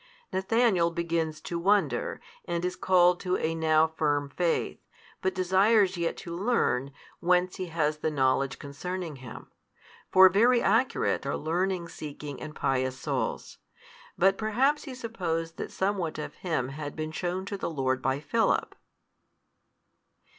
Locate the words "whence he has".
7.19-7.99